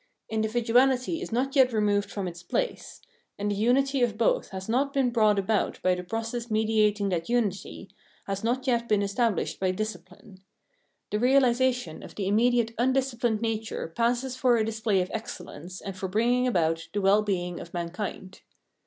Individuahty 0.33 1.21
is 1.21 1.31
not 1.31 1.55
yet 1.55 1.71
removed 1.71 2.09
from 2.09 2.27
its 2.27 2.41
place; 2.41 3.03
and 3.37 3.51
the 3.51 3.55
unity 3.55 4.01
of 4.01 4.17
both 4.17 4.49
has 4.49 4.67
not 4.67 4.93
been 4.95 5.11
brought 5.11 5.37
about 5.37 5.79
by 5.83 5.93
the 5.93 6.03
process 6.03 6.47
mediat 6.49 6.99
ing 6.99 7.09
that 7.09 7.29
unity, 7.29 7.87
has 8.25 8.43
not 8.43 8.65
yet 8.65 8.89
been 8.89 9.03
established 9.03 9.59
by 9.59 9.71
disci 9.71 10.03
pline. 10.03 10.39
The 11.11 11.19
reahsation 11.19 12.03
of 12.03 12.15
the 12.15 12.25
inxmediate 12.27 12.73
undisciplined 12.79 13.41
nature 13.43 13.89
passes 13.95 14.35
for 14.35 14.57
a 14.57 14.65
display 14.65 15.03
of 15.03 15.11
excellence 15.13 15.79
and 15.79 15.95
for 15.95 16.07
bringing 16.07 16.47
about 16.47 16.89
the 16.93 17.01
well 17.01 17.21
being 17.21 17.59
of 17.59 17.71
mankind. 17.71 18.41